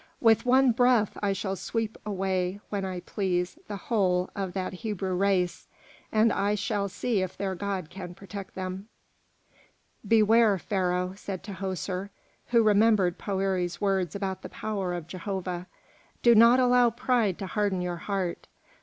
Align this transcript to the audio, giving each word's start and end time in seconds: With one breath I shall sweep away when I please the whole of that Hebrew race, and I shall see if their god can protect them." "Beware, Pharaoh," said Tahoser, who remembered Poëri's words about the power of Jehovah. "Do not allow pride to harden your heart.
With 0.19 0.47
one 0.47 0.71
breath 0.71 1.15
I 1.21 1.31
shall 1.31 1.55
sweep 1.55 1.95
away 2.07 2.59
when 2.69 2.83
I 2.83 3.01
please 3.01 3.59
the 3.67 3.75
whole 3.75 4.31
of 4.35 4.53
that 4.53 4.73
Hebrew 4.81 5.13
race, 5.13 5.67
and 6.11 6.33
I 6.33 6.55
shall 6.55 6.89
see 6.89 7.21
if 7.21 7.37
their 7.37 7.53
god 7.53 7.91
can 7.91 8.15
protect 8.15 8.55
them." 8.55 8.87
"Beware, 10.07 10.57
Pharaoh," 10.57 11.13
said 11.15 11.43
Tahoser, 11.43 12.09
who 12.47 12.63
remembered 12.63 13.19
Poëri's 13.19 13.79
words 13.79 14.15
about 14.15 14.41
the 14.41 14.49
power 14.49 14.95
of 14.95 15.05
Jehovah. 15.05 15.67
"Do 16.23 16.33
not 16.33 16.59
allow 16.59 16.89
pride 16.89 17.37
to 17.37 17.45
harden 17.45 17.79
your 17.79 17.97
heart. 17.97 18.47